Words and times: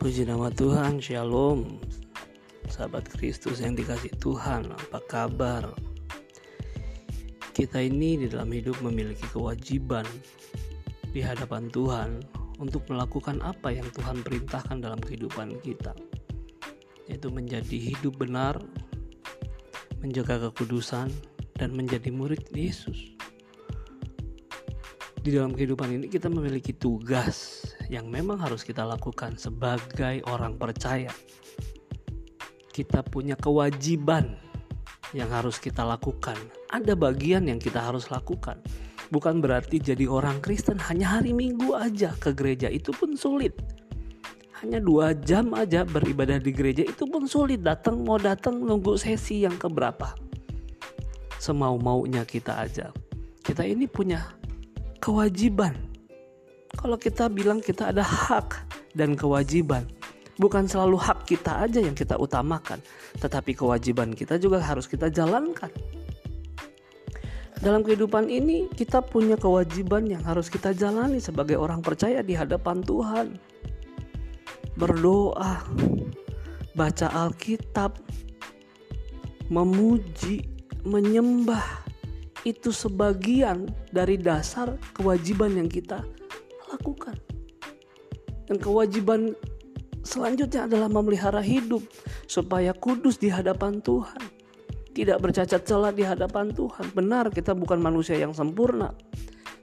Puji 0.00 0.24
nama 0.24 0.48
Tuhan, 0.48 0.96
Shalom 0.96 1.76
Sahabat 2.72 3.04
Kristus 3.12 3.60
yang 3.60 3.76
dikasih 3.76 4.08
Tuhan, 4.16 4.72
apa 4.72 4.96
kabar? 5.04 5.76
Kita 7.52 7.84
ini 7.84 8.16
di 8.16 8.32
dalam 8.32 8.48
hidup 8.48 8.80
memiliki 8.80 9.28
kewajiban 9.28 10.08
di 11.12 11.20
hadapan 11.20 11.68
Tuhan 11.68 12.24
untuk 12.56 12.88
melakukan 12.88 13.44
apa 13.44 13.76
yang 13.76 13.84
Tuhan 13.92 14.24
perintahkan 14.24 14.80
dalam 14.80 15.04
kehidupan 15.04 15.60
kita 15.60 15.92
yaitu 17.04 17.28
menjadi 17.28 17.76
hidup 17.92 18.16
benar, 18.16 18.56
menjaga 20.00 20.48
kekudusan, 20.48 21.12
dan 21.60 21.76
menjadi 21.76 22.08
murid 22.08 22.48
Yesus. 22.56 23.19
Di 25.20 25.36
dalam 25.36 25.52
kehidupan 25.52 26.00
ini 26.00 26.06
kita 26.08 26.32
memiliki 26.32 26.72
tugas 26.72 27.68
yang 27.92 28.08
memang 28.08 28.40
harus 28.40 28.64
kita 28.64 28.88
lakukan 28.88 29.36
sebagai 29.36 30.24
orang 30.24 30.56
percaya. 30.56 31.12
Kita 32.72 33.04
punya 33.04 33.36
kewajiban 33.36 34.40
yang 35.12 35.28
harus 35.28 35.60
kita 35.60 35.84
lakukan. 35.84 36.40
Ada 36.72 36.96
bagian 36.96 37.52
yang 37.52 37.60
kita 37.60 37.84
harus 37.84 38.08
lakukan. 38.08 38.64
Bukan 39.12 39.44
berarti 39.44 39.76
jadi 39.76 40.08
orang 40.08 40.40
Kristen 40.40 40.80
hanya 40.88 41.20
hari 41.20 41.36
Minggu 41.36 41.76
aja 41.76 42.16
ke 42.16 42.32
gereja 42.32 42.72
itu 42.72 42.88
pun 42.96 43.12
sulit. 43.12 43.52
Hanya 44.64 44.80
dua 44.80 45.12
jam 45.12 45.52
aja 45.52 45.84
beribadah 45.84 46.40
di 46.40 46.48
gereja 46.48 46.80
itu 46.88 47.04
pun 47.04 47.28
sulit. 47.28 47.60
Datang 47.60 48.00
mau 48.08 48.16
datang 48.16 48.56
nunggu 48.56 48.96
sesi 48.96 49.44
yang 49.44 49.60
keberapa. 49.60 50.16
Semau 51.36 51.76
maunya 51.76 52.24
kita 52.24 52.56
aja. 52.56 52.88
Kita 53.44 53.66
ini 53.68 53.84
punya 53.84 54.39
kewajiban 55.00 55.90
kalau 56.78 56.94
kita 56.94 57.26
bilang 57.26 57.58
kita 57.58 57.90
ada 57.90 58.06
hak 58.06 58.62
dan 58.94 59.18
kewajiban, 59.18 59.82
bukan 60.38 60.70
selalu 60.70 60.96
hak 61.02 61.26
kita 61.26 61.66
aja 61.66 61.82
yang 61.82 61.98
kita 61.98 62.14
utamakan, 62.14 62.78
tetapi 63.18 63.58
kewajiban 63.58 64.14
kita 64.14 64.38
juga 64.38 64.62
harus 64.62 64.86
kita 64.86 65.10
jalankan. 65.10 65.68
Dalam 67.60 67.84
kehidupan 67.84 68.32
ini, 68.32 68.72
kita 68.72 69.04
punya 69.04 69.36
kewajiban 69.36 70.08
yang 70.08 70.24
harus 70.24 70.48
kita 70.48 70.72
jalani 70.72 71.20
sebagai 71.20 71.60
orang 71.60 71.84
percaya 71.84 72.24
di 72.24 72.32
hadapan 72.32 72.80
Tuhan. 72.80 73.36
Berdoa, 74.80 75.60
baca 76.72 77.06
Alkitab, 77.12 78.00
memuji, 79.52 80.48
menyembah, 80.88 81.89
itu 82.44 82.72
sebagian 82.72 83.68
dari 83.92 84.16
dasar 84.16 84.76
kewajiban 84.96 85.56
yang 85.56 85.68
kita 85.68 86.04
lakukan. 86.72 87.16
Dan 88.48 88.56
kewajiban 88.58 89.36
selanjutnya 90.02 90.66
adalah 90.66 90.88
memelihara 90.90 91.38
hidup 91.44 91.84
supaya 92.26 92.74
kudus 92.74 93.20
di 93.20 93.30
hadapan 93.30 93.78
Tuhan. 93.78 94.18
Tidak 94.90 95.22
bercacat 95.22 95.62
celah 95.62 95.94
di 95.94 96.02
hadapan 96.02 96.50
Tuhan. 96.50 96.90
Benar 96.90 97.30
kita 97.30 97.54
bukan 97.54 97.78
manusia 97.78 98.18
yang 98.18 98.34
sempurna. 98.34 98.90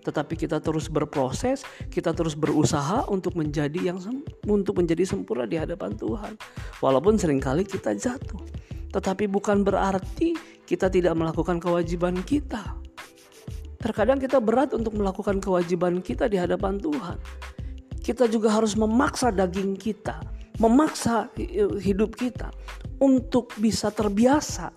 Tetapi 0.08 0.40
kita 0.40 0.64
terus 0.64 0.88
berproses, 0.88 1.68
kita 1.92 2.16
terus 2.16 2.32
berusaha 2.32 3.04
untuk 3.12 3.36
menjadi 3.36 3.92
yang 3.92 4.00
untuk 4.48 4.80
menjadi 4.80 5.04
sempurna 5.04 5.44
di 5.44 5.60
hadapan 5.60 6.00
Tuhan. 6.00 6.40
Walaupun 6.80 7.20
sering 7.20 7.44
kali 7.44 7.68
kita 7.68 7.92
jatuh. 7.92 8.40
Tetapi 8.88 9.28
bukan 9.28 9.68
berarti 9.68 10.32
kita 10.68 10.92
tidak 10.92 11.16
melakukan 11.16 11.64
kewajiban 11.64 12.20
kita. 12.28 12.76
Terkadang 13.80 14.20
kita 14.20 14.44
berat 14.44 14.76
untuk 14.76 15.00
melakukan 15.00 15.40
kewajiban 15.40 16.04
kita 16.04 16.28
di 16.28 16.36
hadapan 16.36 16.76
Tuhan. 16.76 17.16
Kita 18.04 18.28
juga 18.28 18.52
harus 18.52 18.76
memaksa 18.76 19.32
daging 19.32 19.80
kita, 19.80 20.20
memaksa 20.60 21.32
hidup 21.80 22.20
kita 22.20 22.52
untuk 23.00 23.56
bisa 23.56 23.88
terbiasa 23.88 24.76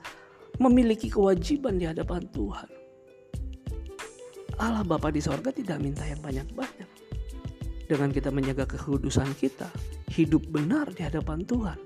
memiliki 0.63 1.11
kewajiban 1.11 1.75
di 1.81 1.91
hadapan 1.91 2.23
Tuhan. 2.31 2.69
Allah 4.61 4.85
Bapa 4.85 5.09
di 5.09 5.25
sorga 5.25 5.51
tidak 5.51 5.81
minta 5.81 6.05
yang 6.05 6.21
banyak-banyak. 6.21 6.89
Dengan 7.89 8.13
kita 8.15 8.31
menjaga 8.31 8.69
kekudusan 8.69 9.35
kita, 9.35 9.67
hidup 10.15 10.47
benar 10.53 10.93
di 10.95 11.03
hadapan 11.03 11.43
Tuhan. 11.43 11.79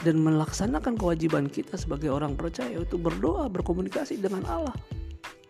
Dan 0.00 0.24
melaksanakan 0.24 0.96
kewajiban 0.96 1.52
kita 1.52 1.76
sebagai 1.76 2.08
orang 2.08 2.32
percaya 2.32 2.72
itu 2.72 2.96
berdoa, 2.96 3.52
berkomunikasi 3.52 4.16
dengan 4.16 4.48
Allah 4.48 4.76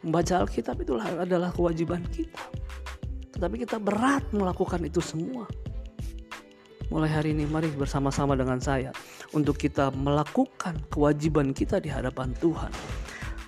Membaca 0.01 0.41
Alkitab 0.41 0.81
itulah 0.81 1.05
adalah 1.21 1.53
kewajiban 1.53 2.01
kita. 2.09 2.41
Tetapi 3.37 3.69
kita 3.69 3.77
berat 3.77 4.25
melakukan 4.33 4.81
itu 4.81 5.05
semua. 5.05 5.45
Mulai 6.89 7.11
hari 7.13 7.31
ini 7.37 7.45
mari 7.45 7.69
bersama-sama 7.69 8.33
dengan 8.33 8.59
saya 8.59 8.97
untuk 9.37 9.61
kita 9.61 9.93
melakukan 9.93 10.81
kewajiban 10.89 11.53
kita 11.53 11.79
di 11.85 11.93
hadapan 11.93 12.33
Tuhan. 12.41 12.73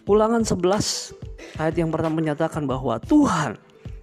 Ulangan 0.04 0.44
11 0.44 1.56
ayat 1.56 1.74
yang 1.74 1.88
pertama 1.88 2.20
menyatakan 2.20 2.68
bahwa 2.68 3.00
Tuhan 3.00 3.56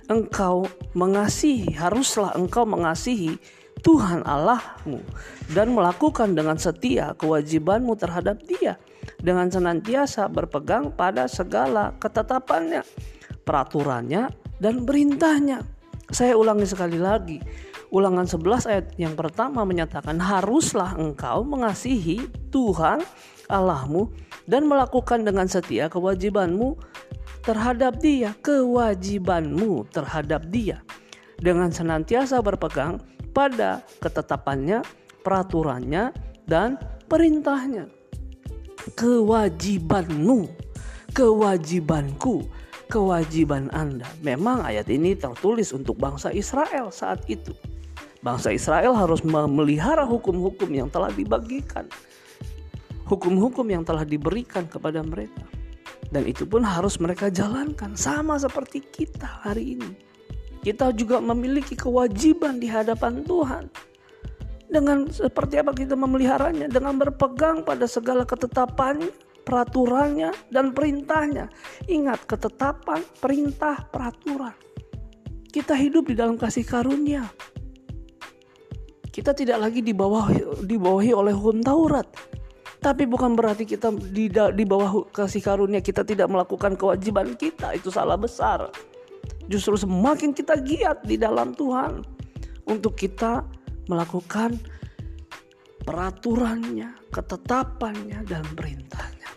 engkau 0.09 0.65
mengasihi, 0.97 1.77
haruslah 1.77 2.33
engkau 2.33 2.65
mengasihi 2.65 3.37
Tuhan 3.79 4.27
Allahmu 4.27 4.99
dan 5.55 5.71
melakukan 5.71 6.35
dengan 6.35 6.59
setia 6.59 7.15
kewajibanmu 7.15 7.95
terhadap 7.95 8.43
Dia 8.43 8.75
dengan 9.19 9.47
senantiasa 9.47 10.27
berpegang 10.27 10.91
pada 10.95 11.27
segala 11.27 11.95
ketetapannya, 11.99 12.83
peraturannya, 13.43 14.31
dan 14.59 14.83
perintahnya. 14.83 15.63
Saya 16.09 16.35
ulangi 16.35 16.67
sekali 16.67 16.97
lagi. 16.99 17.39
Ulangan 17.89 18.29
11 18.29 18.69
ayat 18.69 18.85
yang 19.01 19.17
pertama 19.17 19.65
menyatakan 19.65 20.21
haruslah 20.21 20.93
engkau 20.93 21.41
mengasihi 21.41 22.21
Tuhan 22.53 23.01
Allahmu 23.49 24.13
dan 24.45 24.69
melakukan 24.69 25.25
dengan 25.25 25.49
setia 25.49 25.89
kewajibanmu 25.89 26.77
terhadap 27.41 27.97
dia, 27.97 28.37
kewajibanmu 28.45 29.89
terhadap 29.89 30.45
dia 30.53 30.85
dengan 31.41 31.73
senantiasa 31.73 32.45
berpegang 32.45 33.01
pada 33.39 33.79
ketetapannya, 34.03 34.83
peraturannya, 35.23 36.11
dan 36.43 36.75
perintahnya 37.07 37.87
kewajibanmu, 38.99 40.51
kewajibanku, 41.15 42.43
kewajiban 42.91 43.71
Anda. 43.71 44.07
Memang 44.19 44.67
ayat 44.67 44.91
ini 44.91 45.15
tertulis 45.15 45.71
untuk 45.71 45.95
bangsa 45.95 46.35
Israel 46.35 46.91
saat 46.91 47.23
itu. 47.31 47.55
Bangsa 48.19 48.51
Israel 48.51 48.91
harus 48.99 49.23
memelihara 49.23 50.03
hukum-hukum 50.03 50.67
yang 50.75 50.91
telah 50.91 51.07
dibagikan. 51.15 51.87
Hukum-hukum 53.07 53.63
yang 53.71 53.87
telah 53.87 54.03
diberikan 54.03 54.67
kepada 54.67 54.99
mereka. 54.99 55.47
Dan 56.11 56.27
itu 56.27 56.43
pun 56.43 56.65
harus 56.65 56.99
mereka 56.99 57.31
jalankan 57.31 57.95
sama 57.95 58.35
seperti 58.35 58.83
kita 58.83 59.47
hari 59.47 59.79
ini. 59.79 60.08
Kita 60.69 60.93
juga 60.93 61.17
memiliki 61.17 61.73
kewajiban 61.73 62.61
di 62.61 62.69
hadapan 62.69 63.25
Tuhan 63.25 63.65
dengan 64.69 65.09
seperti 65.09 65.57
apa 65.57 65.73
kita 65.73 65.97
memeliharanya? 65.97 66.69
Dengan 66.69 66.93
berpegang 67.01 67.65
pada 67.65 67.89
segala 67.89 68.21
ketetapan, 68.21 69.09
peraturannya, 69.41 70.29
dan 70.53 70.69
perintahnya. 70.77 71.49
Ingat, 71.89 72.29
ketetapan, 72.29 73.01
perintah, 73.17 73.81
peraturan. 73.89 74.53
Kita 75.49 75.73
hidup 75.73 76.13
di 76.13 76.13
dalam 76.13 76.37
kasih 76.37 76.61
karunia. 76.61 77.25
Kita 79.09 79.33
tidak 79.33 79.57
lagi 79.57 79.81
dibawahi, 79.81 80.69
dibawahi 80.69 81.17
oleh 81.17 81.33
hukum 81.33 81.65
Taurat. 81.65 82.05
Tapi 82.77 83.09
bukan 83.09 83.33
berarti 83.33 83.65
kita 83.65 83.89
di, 83.89 84.29
di 84.29 84.63
bawah 84.69 85.09
kasih 85.09 85.41
karunia 85.41 85.81
kita 85.81 86.05
tidak 86.05 86.29
melakukan 86.29 86.77
kewajiban 86.77 87.33
kita. 87.33 87.73
Itu 87.73 87.89
salah 87.89 88.21
besar. 88.21 88.69
Justru 89.49 89.73
semakin 89.81 90.29
kita 90.31 90.61
giat 90.61 91.01
di 91.09 91.17
dalam 91.17 91.57
Tuhan 91.57 92.05
untuk 92.69 92.93
kita 92.93 93.41
melakukan 93.89 94.53
peraturannya, 95.81 97.09
ketetapannya, 97.09 98.21
dan 98.29 98.45
perintahnya. 98.53 99.29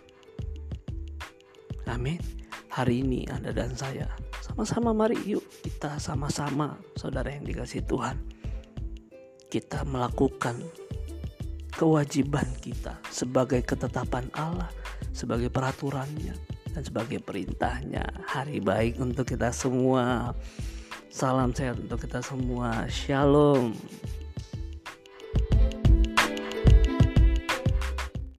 Amin. 1.89 2.21
Hari 2.69 3.01
ini 3.01 3.25
Anda 3.33 3.57
dan 3.57 3.73
saya 3.73 4.09
sama-sama 4.45 4.93
mari 4.93 5.17
yuk 5.25 5.45
kita 5.65 5.97
sama-sama 5.97 6.77
saudara 6.93 7.33
yang 7.33 7.49
dikasih 7.49 7.81
Tuhan. 7.89 8.21
Kita 9.49 9.85
melakukan 9.89 10.61
kewajiban 11.73 12.53
kita 12.61 13.01
sebagai 13.09 13.65
ketetapan 13.65 14.29
Allah, 14.37 14.69
sebagai 15.17 15.49
peraturannya, 15.49 16.37
dan 16.73 16.83
sebagai 16.83 17.21
perintahnya. 17.21 18.05
Hari 18.25 18.59
baik 18.65 18.99
untuk 18.99 19.29
kita 19.29 19.53
semua. 19.53 20.33
Salam 21.13 21.53
sehat 21.53 21.77
untuk 21.77 22.01
kita 22.01 22.25
semua. 22.25 22.89
Shalom. 22.89 23.77